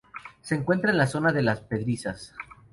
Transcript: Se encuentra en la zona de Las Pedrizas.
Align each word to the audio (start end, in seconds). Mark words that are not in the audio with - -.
Se 0.41 0.55
encuentra 0.55 0.89
en 0.89 0.97
la 0.97 1.05
zona 1.05 1.31
de 1.31 1.43
Las 1.43 1.59
Pedrizas. 1.61 2.33